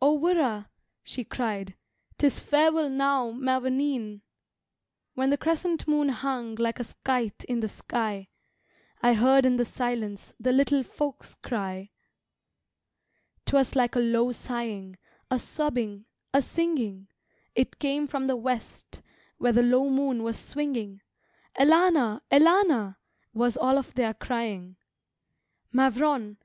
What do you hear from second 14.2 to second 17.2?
sighing, A sobbing, a singing;